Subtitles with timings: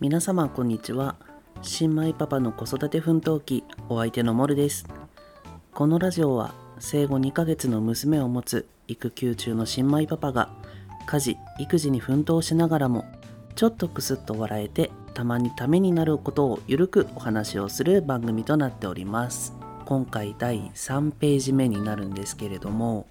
[0.00, 1.16] 皆様こんにちは。
[1.60, 4.86] 新米パパの子育て奮闘記お相手のモルです。
[5.74, 10.48] このラジオは生後2ヶ月の娘を持つ育休中の新米パパが
[11.04, 13.04] 家事育児に奮闘しながらも
[13.56, 19.52] ちょっとクスッと笑えてたまにためになることをゆるくお話をする番組となっております。
[19.84, 23.06] 今回第3ページ目になるんですけれども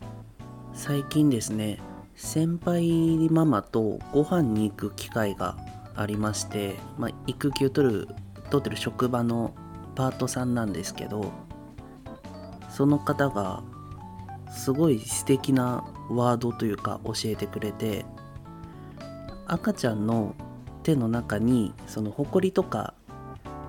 [0.73, 1.77] 最近ですね
[2.15, 5.55] 先輩ママとご飯に行く機会が
[5.95, 8.07] ありまして、まあ、育休取る
[8.49, 9.53] 取ってる職場の
[9.95, 11.31] パートさんなんですけど
[12.69, 13.63] その方が
[14.51, 18.05] すごい素敵なワードというか教えてくれて
[19.45, 20.35] 赤ちゃんの
[20.83, 22.93] 手の中にそのホコリとか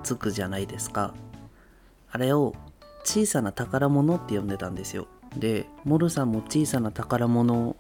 [0.03, 1.15] つくじゃないですか。
[2.13, 2.55] あれを
[3.05, 5.07] 小さな宝物って呼んでたんですよ。
[5.37, 7.77] でモルさんも小さな宝物を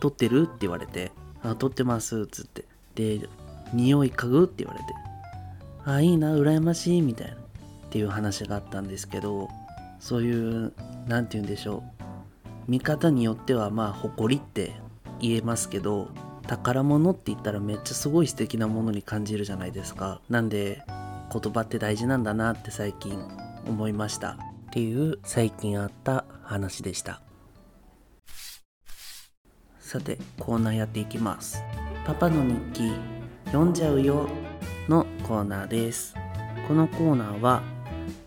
[0.00, 2.64] 取ってるって言われてあ取ってますっつって。
[2.94, 3.28] で
[3.72, 4.86] 匂い嗅ぐって言われて。
[5.84, 7.36] あいいな羨ましいみたいなっ
[7.90, 9.48] ていう話があったんですけど
[10.00, 10.72] そういう
[11.06, 12.02] 何て言うんでしょう。
[12.70, 14.74] 見方によってはまあ誇りって
[15.20, 16.08] 言えますけど
[16.46, 20.20] 宝物って言ったらめっちゃすごい素敵なものに感じるじゃないですか。
[20.28, 20.82] なんで
[21.32, 23.18] 言葉って大事なんだなって最近
[23.66, 24.32] 思いました。
[24.32, 27.22] っていう最近あった話でした。
[29.80, 31.62] さてコーナーやっていきます。
[32.04, 33.17] パパの日記。
[33.48, 34.28] 読んじゃうよ
[34.88, 36.14] のコーナーです。
[36.66, 37.62] このコーナーは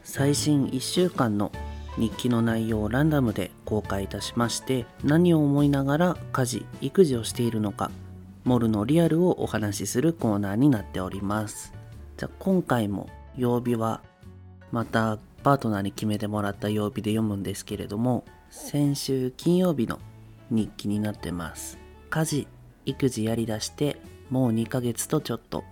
[0.04, 1.52] 最新1週間の
[1.96, 7.92] 日記の内容をランダムで公開いたしまして何を思いながら家事育児をしているのか
[8.46, 11.72] モルのリアルをお話しするコーナーになっております。
[12.18, 14.02] じゃあ今回も曜日は
[14.72, 20.00] またパートナーに決めてもらった曜日で読むんですけれども先週金曜日の
[20.50, 21.78] 日記になってます。
[22.10, 22.48] 家事
[22.88, 23.98] 育児やりだして
[24.32, 25.64] もう2ヶ月とちょっと。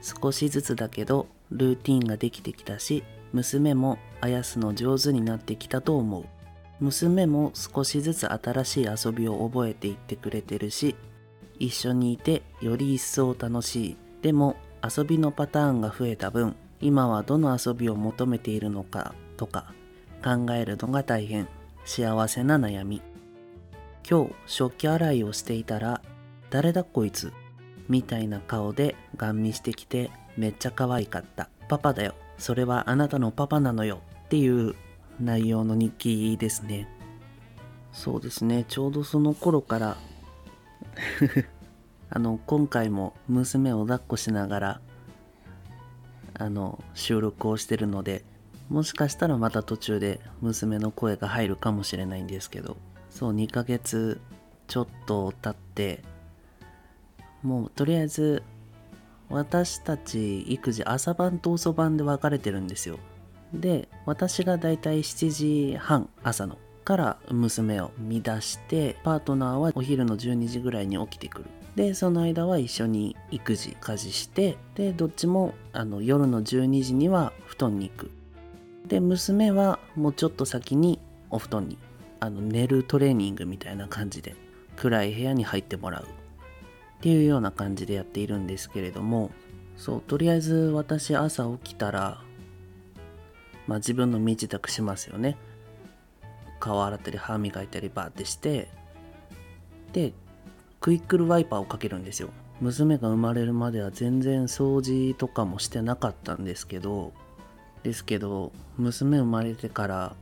[0.00, 3.02] 少しずつだけどルーティンができてきたし
[3.32, 6.24] 娘もあやすの上手になってきたと思う。
[6.78, 10.94] 娘も少しずつ新しい遊びを覚えていってくれてるし
[11.58, 13.96] 一緒にいてより一層楽しい。
[14.20, 19.72] でも遊びのパターンが増えた分今はどの遊びを求めているのかとか
[20.22, 21.48] 考えるのが大変。
[21.86, 23.00] 幸せな悩み。
[24.08, 26.02] 今日食器洗いをしていたら
[26.50, 27.32] 誰だこいつ？
[27.88, 31.48] みたいな顔でガン見してきてめっちゃ可愛かった。
[31.68, 32.14] パパだよ。
[32.38, 34.00] それはあなたのパパなのよ。
[34.26, 34.74] っていう
[35.20, 36.88] 内容の日記ですね。
[37.92, 38.64] そうですね。
[38.68, 39.96] ちょうどその頃から
[42.10, 44.80] あの今回も娘を抱っこしながら
[46.34, 48.24] あの収録をしてるので
[48.68, 52.76] もしかしたらまた途中で娘の声が入るかもしれないんですけど
[53.10, 54.20] そう2ヶ月
[54.66, 56.02] ちょっと経って
[57.44, 58.42] もうとりあえず
[59.28, 62.98] 私たち育児朝晩と遅番で分かれてるんですよ。
[63.52, 71.44] で私がだいたい7時半朝のから娘を乱してパートナーはお昼の12時ぐらいに起きてくる。
[71.76, 78.10] でその間は一緒に育児家事してでどっちもあの夜の12時には布団に行く。
[78.86, 80.98] で娘はもうちょっと先に
[81.30, 81.78] お布団に
[82.20, 84.34] あの寝るトレーニングみたいな感じで
[84.76, 86.23] 暗い部屋に入ってもらう。
[87.04, 89.30] っていうような感じでやっているんですけれども
[89.76, 92.22] そうとりあえず私朝起きたら
[93.66, 95.36] まあ自分の身支度しますよね。
[96.60, 98.68] 顔洗ったり歯磨いたりバーってして
[99.92, 100.14] で
[100.80, 102.30] クイックルワイパーをかけるんですよ。
[102.62, 107.12] 娘が生まれるまでは全然掃除とかもしてなかったんですけど
[107.82, 110.16] ですけど娘生まれてから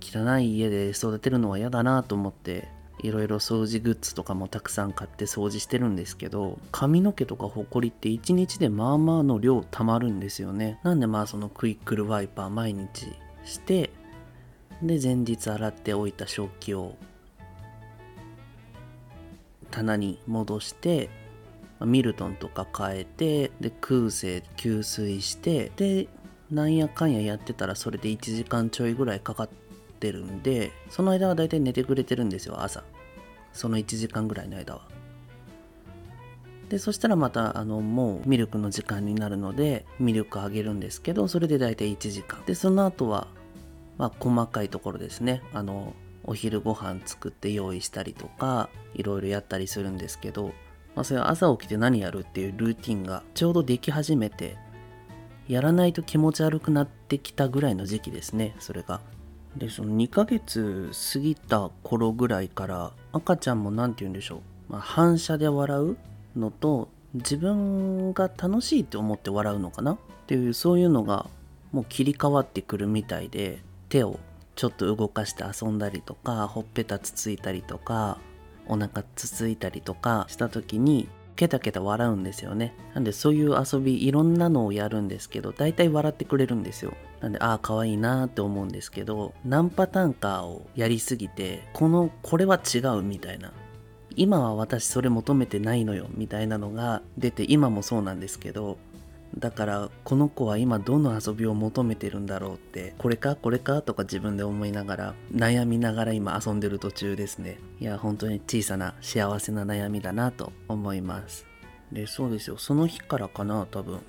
[0.00, 2.68] 汚い家で育てるのは嫌だなと思って
[3.02, 10.78] いろいろ掃除グッズとかもたくさん買って掃除してるんですけど髪の毛とかほこりって1日でまあまあの量たまるんですよね。
[10.82, 13.12] なんでまあそのクイックルワイパー毎日
[13.44, 13.90] して
[14.82, 16.96] で前日洗っておいた食器を
[19.70, 21.10] 棚に戻して
[21.80, 26.08] ミルトンとか変えてで空製給水してで
[26.50, 29.48] なんやかんややってたらそれで1時間ちょいぐらいかかっ
[30.00, 32.82] てるんでその間はだいたい寝てくれてるんですよ朝。
[33.52, 34.82] その1時間ぐらいの間は。
[36.68, 42.42] でそしたらまたあのもうミルクの時間になるのでミルクあげるんですけどそれでだいたい1時間。
[42.46, 43.26] でその後は
[43.98, 45.42] まあ細かいところですね。
[45.52, 45.94] あの
[46.24, 50.52] お昼ご飯作って用意したりとかいろいろやったりするんですけど、
[50.94, 54.56] まあ、それは朝起きて何やるっていうルーティンがちょうどでき始めて
[55.48, 59.00] やらないと気持ち悪くなってきたぐらいの時期ですねそれが。
[59.56, 64.36] でその2ヶ月過ぎた頃ぐらいから赤ちゃんも何て言うんでしょ
[64.68, 65.96] う、まあ、反射で笑う
[66.36, 69.94] のと自分が楽しいって思って笑うのかな？
[69.94, 69.98] っ
[70.28, 71.28] ていうそういうのが
[71.72, 73.58] もう切り替わってくるみたいで
[73.88, 74.20] 手を
[74.54, 78.18] ちょっと動かして遊んだりとかほっぺたつついたりとか
[78.68, 82.74] お腹つついたりとかした時にケタケタ笑うんですよね。
[82.94, 86.92] なんでそういう遊びいろんなのをやるんですけど大体笑ってくれるんですよ。
[87.20, 93.52] なんでああ可愛いなって思うんですけど何パターンかをやりすぎてこのこれは違うみたいな。
[94.16, 98.76] 今は私それ求めてないのよみたいなのが出て今もそうなんですけど
[99.38, 107.58] だからこの子は今どの遊びを求めてるんだろうってこれかこれかとか自分で思いながら悩みながら今遊んでる途中ですね。
[107.78, 111.46] いや本当に小さな幸せな悩みだなと思います。
[111.92, 112.56] でそうですよ。
[112.58, 114.00] その日からかな多分。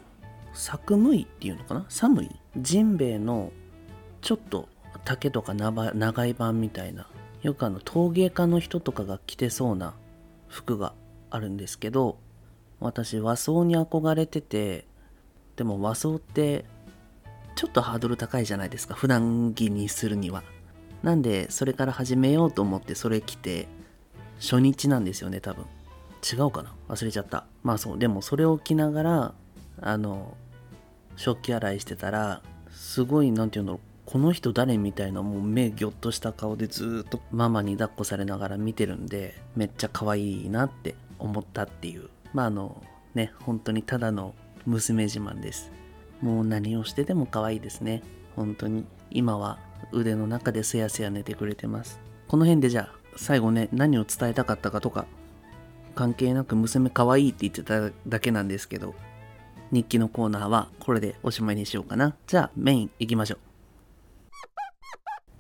[0.54, 1.86] 作務衣っていうのかな？
[1.90, 3.52] 寒いジンベエの
[4.22, 4.70] ちょっと
[5.06, 7.08] 竹とか長い版みたいな。
[7.42, 9.96] よくあの陶芸家の人とかが着てそうな
[10.48, 10.94] 服が
[11.32, 12.20] あるんですけど
[12.80, 14.86] 私和装に憧れてて
[15.56, 16.66] でも和装って
[17.56, 18.94] ちょっとハードル高いじゃないですか。
[18.94, 20.44] 普段着にするには。
[21.02, 23.68] なんでそれから始めようと思ってそれ着て
[24.40, 25.66] 初日なんですよね多分。
[26.22, 26.76] 違うかな？
[26.90, 27.46] 忘れちゃった。
[27.64, 27.98] まあそう。
[27.98, 29.34] でもそれを着ながら
[29.80, 30.36] あの
[31.16, 32.42] 食器洗いしてたら
[32.72, 42.10] すごい何て言うんだろうこの人誰みたいなもう目ギョッとした顔でずっとママに抱っこされながら見てるんでめっちゃ可愛いなって思ったっていう。
[42.34, 42.84] まああの
[43.14, 44.34] ね本当にただの
[44.66, 45.72] 娘自慢です。
[46.22, 48.04] もう何をしてでも可愛いですね。
[48.36, 48.86] 本当に。
[49.12, 49.60] 今は
[49.92, 52.00] 腕の中ですやすや寝てくれてます。
[52.28, 55.06] この辺でじゃあ最後ね何を伝えたかったかとか
[55.96, 58.94] 関係なく娘可愛いって言ってただけなんですけど。
[59.72, 63.40] 日記のコーナーはこれでおしまいにしようかなじゃあメイン行きましょう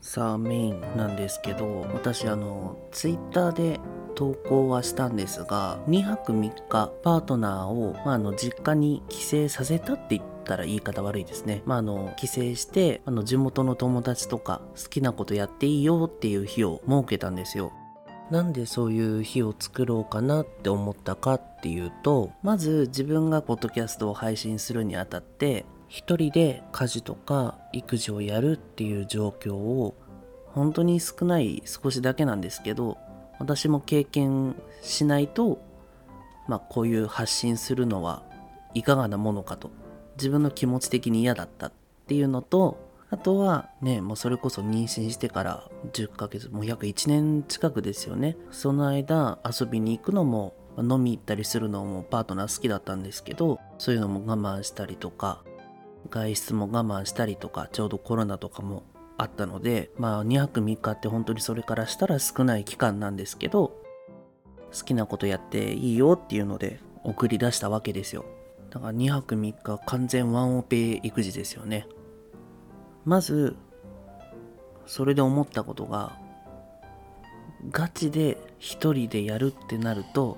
[0.01, 3.79] さあメインなんですけど私あのツイッターで
[4.15, 11.63] 投稿はしたんですが2泊3日パートナーを、まあ、あの実家に帰省させたって言ったら言い方悪いですね。
[11.65, 17.71] まあ、あの帰省してあの地元の友達とか好きなことやっていいよっていう日を設けたんですよ。
[18.31, 29.95] なんでそういう日を作ろうかなって思ったかっていうとまず自分がポッドキャストを配信するにあたって一人で家事とか育児をやるっていう状況を
[30.45, 32.97] 本当に少ない少しだけなんですけど
[33.37, 35.61] 私も経験しないと
[36.47, 38.23] まあこういう発信するのは
[38.73, 39.71] いかがなものかと
[40.15, 41.71] 自分の気持ち的に嫌だったっ
[42.07, 48.37] ていうのとあとはねもうそれこそ妊娠してから10ヶ月もう約1年近くですよね。
[48.51, 55.43] その間遊びに行くのも飲み行ったりするのもパートナー好きだったんですけどそういうのも我慢したりとか
[56.09, 58.83] 外出も我慢したりとかちょうどコロナとかも
[59.17, 63.77] あったのでまあ2泊3日って本当にそれからしたら少ない期間なんですけど
[64.73, 68.25] 好きなことやっていいよっていうので送り出したわけですよ。
[68.69, 71.87] だから2泊3日完全ワンオペ育児ですよね。
[73.05, 73.55] まず
[74.85, 76.17] それで思ったことが
[77.69, 80.37] ガチで一人でやるってなると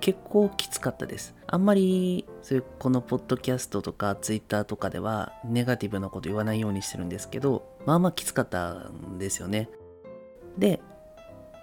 [0.00, 1.34] 結構きつかったです。
[1.46, 9.68] あんまりそういうこのポッドキャストとかツイッターとかではネガティブなこと言わないようにしてるんですけど、まあまあきつかったんですよね。
[10.56, 10.80] で、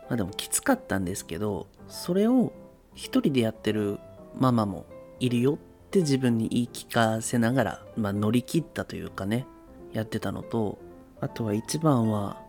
[0.08, 2.54] まあでもきつかったんですけど、それを
[2.94, 3.98] 一人でやってる
[4.36, 4.86] ママも
[5.20, 5.58] いるよっ
[5.90, 9.48] て自分に言い聞かせながら、まあ乗り切ったというかね、
[9.94, 10.78] やってたのと、
[11.20, 12.42] あとは一番は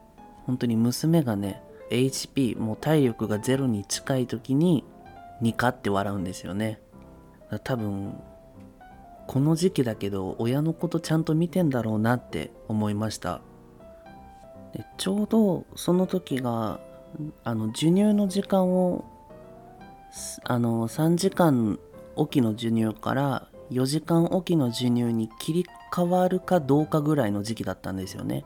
[0.46, 4.84] 本当に娘がね、HP もう体力がゼロに近い時に
[5.40, 6.80] ニカって笑うんですよね。
[7.64, 8.14] 多分
[9.26, 13.40] この時期だけど親のことちゃんと見てんだろうなって思いました。
[14.74, 16.80] でちょうどその時が
[17.44, 19.04] あの授乳の時間を
[20.44, 21.78] あの3時間
[22.16, 28.44] おきの授乳から4時間おきの授乳に切り替わるかどうかぐらいの時期だったんですよね。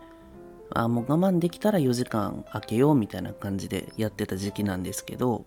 [0.75, 5.45] あもう我慢できたら4時間空けようみたいな感じでやってた時期なんですけど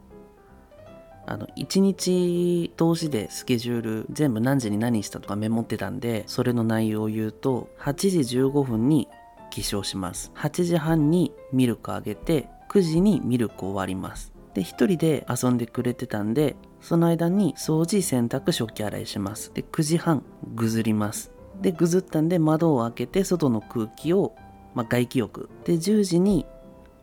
[1.26, 9.08] あの1日通しでスケジュール全部何時に何したとかメモってたんでそれの内容を言うと8時15分に
[9.50, 10.32] 起床します。
[10.36, 14.34] 8時半にミルクあげて9時にミルク終わります。
[14.54, 19.52] で1人で遊んでくれてたんでその間に掃除洗濯食器洗いします。
[19.54, 20.24] で9時半
[20.54, 21.35] ぐずります。
[21.62, 24.36] でぐずったんで窓を開けて外の空気を、
[24.74, 25.50] まあ、外気浴。
[25.64, 26.46] で10時に、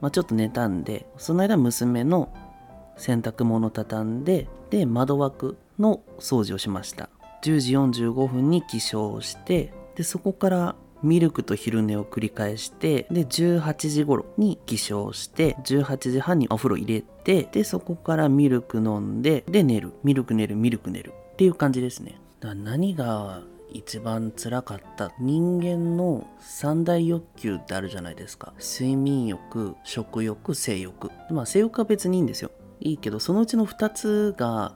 [0.00, 2.32] まあ、ちょっと寝たんでその間娘の
[2.96, 7.08] 洗濯物畳んでで窓枠の掃除をしました。
[7.42, 19.92] 10時45分に起床してでそこからミルクと昼寝を繰り返してで18時頃に起床して18時半にお風呂入れてでそこからミルク飲んでで寝る。
[20.04, 22.20] ミルク寝るミルク寝るっていう感じですね。
[22.40, 23.42] 何が
[23.74, 28.52] 一番辛かった人間の三大欲求ってあるじゃないですか。
[28.58, 31.10] 睡眠欲食欲性欲。
[31.30, 32.50] まあ性欲は別にいいんですよ。
[32.80, 34.74] いいけどそのうちの2つが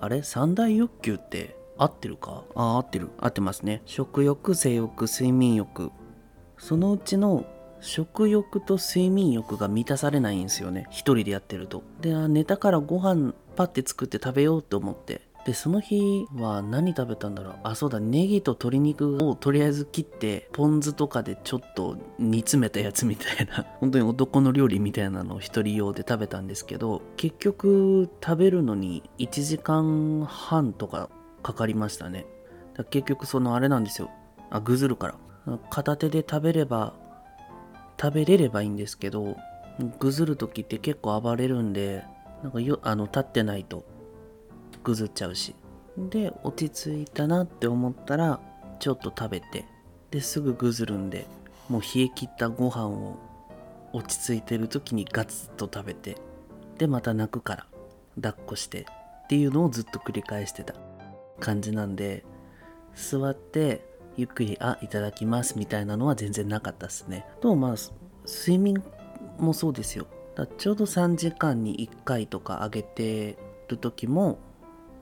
[0.00, 0.22] あれ？
[0.22, 2.44] 三大欲求って合ってるか？
[2.54, 3.10] あ合ってる。
[3.18, 3.82] 合ってますね。
[3.84, 5.90] 食欲性欲睡眠欲。
[6.58, 7.44] そのうちの
[7.80, 10.86] 食欲と睡眠欲が満たされないんですよね。
[10.90, 11.84] 一人でやってると。
[12.00, 17.58] で寝たからご飯パッて作って食べようと思ってでその日は何食べたんだろう。
[17.62, 23.64] あそうだネギと鶏肉をとりあえず切ってポン酢とかでちょっと煮詰めたやつみたいな。
[23.80, 31.08] 本当に男の料理みたいなのを一人用で食べたんですけど結局食べるのに1時間半とか
[31.42, 32.26] かかりましたね。
[32.90, 34.10] 結局そのあれなんですよ。
[34.50, 35.14] あぐずるから。
[35.70, 36.92] 片手で食べれば
[38.00, 39.36] 食べれればいいんですけど
[39.98, 42.04] ぐずる時って結構暴れるんで
[42.42, 43.84] なんかよあの立ってないと
[44.88, 45.54] ぐずっちゃうし。
[45.96, 48.40] で落ち着いたなって思ったら
[48.78, 49.64] ちょっと食べて。
[50.10, 51.26] ですぐぐずるんで
[51.68, 53.18] もう冷え切ったご飯を
[53.92, 56.16] 落ち着いてる時にガツッと食べて。
[56.78, 57.66] でまた泣くから
[58.22, 58.86] 抱っこして
[59.24, 60.74] っていうのをずっと繰り返してた。
[61.40, 62.24] 感じなんで
[62.94, 63.84] 座って
[64.16, 67.26] ゆっくり「あいただきます」みたいなのは全然なかったっすね。
[67.40, 67.74] とまあ
[68.26, 68.82] 睡眠
[69.38, 70.06] もそうですよ。
[70.34, 73.36] だちょうど3時間に1回とか上げて
[73.68, 74.38] る時も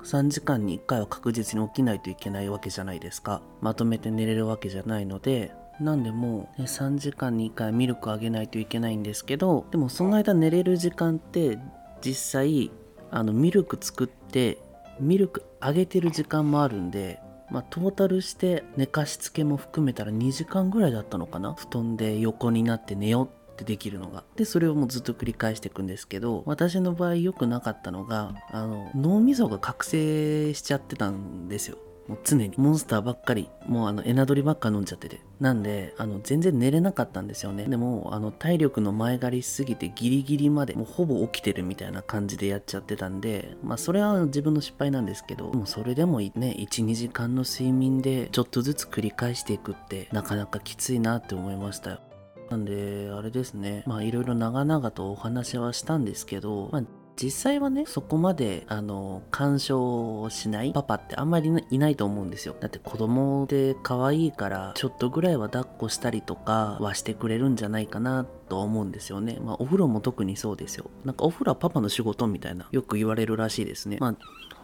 [0.06, 3.42] 3時間に1回は確実に起きないといけないわけじゃないですか。
[3.60, 5.52] まとめて寝れるわけじゃないので。
[5.78, 11.58] なんでもう、3時間に1回ミルクあげないといけないんですけどでもその間寝れる時間って
[12.00, 12.70] 実際
[13.10, 14.56] あのミルク作って
[14.98, 17.20] ミルクあげてる時間もあるんで
[17.50, 21.54] まあ、トータルして寝かしつけも含めたら2時間ぐらいだったのかな。
[21.54, 24.22] 布団で横になって寝ようってできるのが。
[24.36, 31.78] でそれをもうずっと繰り返していくんですけど私の場合良くなかったのがあの脳みそが覚醒しちゃってたんですよ。
[32.06, 32.52] もう常に。
[32.56, 33.48] モンスターばっかり。
[33.66, 35.20] もうあのエナドリばっか飲んじゃってて。
[35.40, 37.64] なんであの全然寝れなかったんですよね。
[37.64, 52.00] でもあの体力の前借りしすぎてギリギリまでもうほぼ起きてるみたいな感じでやっちゃってたんでまあそれは自分の失敗なんですけどもうそれでもね12時間の睡眠でちょっとずつ繰り返していくってなかなかきついなって思いましたよ。
[52.50, 53.82] なんで、あれですね。
[53.86, 56.82] まあ、いろいろ長々とお話はしたんですけど、まあ、
[57.16, 62.54] 実際はね、そこまで、あの、干渉しないパパってあんまりいないと思うんですよ。
[62.60, 69.38] だって子供で可愛いから、ちょっとぐらいは抱っこしたりとかはしてくれるんじゃないかなと思うんですよね。
[69.42, 70.90] まあ、お風呂も特にそうですよ。
[71.04, 73.96] なんかお風呂はパパの仕事みたいな、よく言われるらしいですね。
[73.98, 74.14] まあ、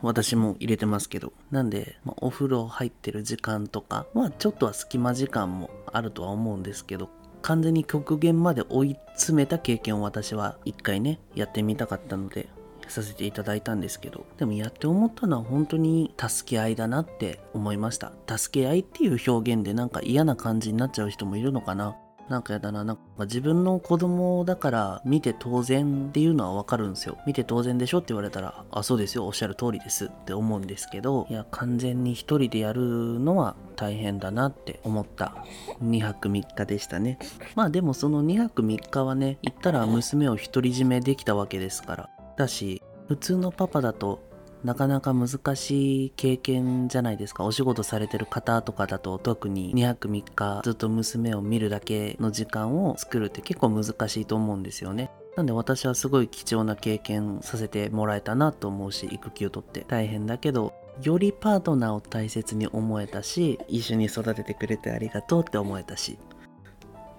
[0.03, 1.33] 私も入れてますけど。
[1.51, 7.09] なんで、まあ、お風呂入ってる時間とか、まあ、ちょっとは隙間時間もあるとは思うんですけど、
[7.43, 12.49] 完全に極限まで追い詰めた経験を私は一回ねやってみたかったので
[12.89, 18.13] させていただいたんですけどでもやって思ったのは本当に助け合いだなって思いました。
[18.27, 21.97] 助け合いっていう表現でなんか嫌な感じになっちゃう人もいるのかな。
[22.33, 27.19] なんかやだな、なんか自分の子供だから見て当然っていうのはわかるんですよ。
[27.27, 32.81] 見て当然でしょって言われたら、あ、そうですよ、おっしゃる通りですって思うんですけど、いや、完全に一人でやる
[33.21, 35.45] のは大変だなって思った
[35.83, 37.19] 2泊3日でしたね。
[37.55, 42.11] まあでもその2泊3日はね、行ったら娘を独り占めできたわけですから。
[42.39, 44.21] だし、普通のパパだと
[44.65, 47.45] なかなか難しい経験じゃないですか。
[47.45, 55.11] お仕事されてる方とかだと特に2泊3日ずっと娘を見るだけの時間を作るって結構難しいと思うんですよね。
[55.37, 66.19] なんで私はすごい貴重な経験させてもらえたなと思うし、育休取って大変だけど、よりパートナーを大切に思えたし、一緒に育ててくれてありがとうって思えたし、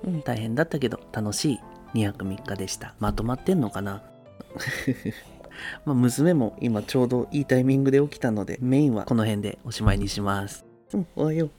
[0.06, 1.60] うん、大変だったけど楽しい
[1.96, 2.94] 2泊3日でした。
[3.00, 4.04] まとまってんのかな？
[5.86, 10.66] まあ、娘も今ちょうどいいタイミングで起きたので、メインはこの辺でおしまいにします。
[10.94, 11.50] うん、おはよ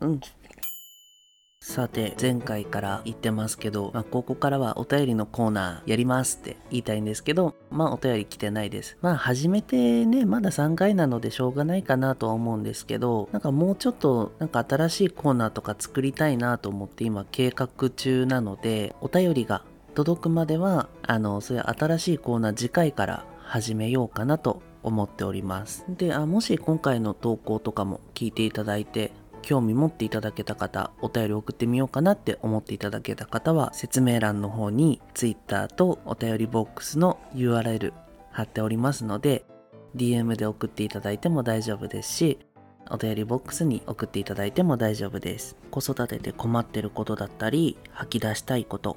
[0.00, 0.06] う。
[0.06, 0.20] うん。
[1.68, 8.96] さて、前回から言ってますけど、まあ、ここからはお便りのコーナーやりますって言いたいんですけど、まあお便り来てないです。
[9.00, 19.62] まあ初めてね、まだ3回なのでしょうがないかなとは思うんですけど、なんかもうちょっとなんか新しいコーナーとか作りたいなと思って今計画中なので、お便りが
[19.96, 29.10] 届くまではあのそういう新しいコーナー次回から始めようかなと思っておりますであもし今回の投稿とかも聞いていただいて
[29.40, 37.94] 興味持っていただけた方お便り送ってみようかなって思っていただけた方は説明欄の方に Twitter とお便りボックスの URL
[38.32, 39.46] 貼っておりますので
[39.94, 42.38] DM で送っていただいても大丈夫ですし
[42.90, 45.56] お便りボックスに送っていただいても大丈夫です。
[45.72, 48.96] 子育てで困ってることだったり、吐き出したいこと、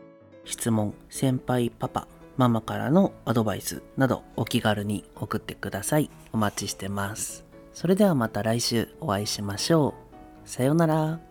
[0.50, 6.10] 質問、先輩パパ、ママからのアドバイスなどお気軽に送ってください。
[6.34, 7.46] お待ちしてます。
[7.72, 9.94] それではまた来週お会いしましょ
[10.46, 10.50] う。
[10.50, 11.29] さようなら。